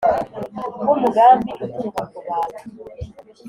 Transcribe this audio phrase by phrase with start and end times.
[0.83, 2.61] bw’umugambi uturuka ku bantu